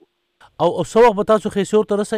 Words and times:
او 0.61 0.77
اوسو 0.79 0.99
وخت 1.03 1.15
به 1.19 1.23
تاسو 1.27 1.49
خیسور 1.55 1.85
ته 1.89 1.95
رسئ 1.99 2.17